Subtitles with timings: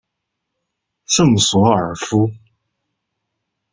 [1.05, 2.31] 圣索尔夫。